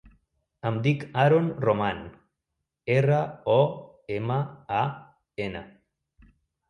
Em 0.67 0.77
dic 0.87 1.03
Aron 1.23 1.49
Roman: 1.65 1.99
erra, 2.95 3.21
o, 3.59 3.61
ema, 4.17 4.39
a, 4.79 4.81
ena. 5.49 5.63